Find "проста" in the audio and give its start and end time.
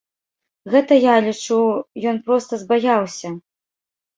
2.31-2.53